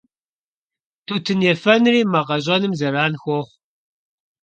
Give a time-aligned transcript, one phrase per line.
[1.07, 3.57] Тутын ефэнри мэ къэщӀэным зэран хуохъу.